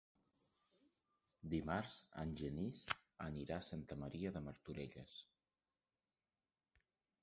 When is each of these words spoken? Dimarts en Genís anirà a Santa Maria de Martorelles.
Dimarts 1.51 1.93
en 2.23 2.33
Genís 2.41 2.81
anirà 3.29 3.61
a 3.61 3.67
Santa 3.69 4.01
Maria 4.07 4.35
de 4.41 4.45
Martorelles. 4.51 5.23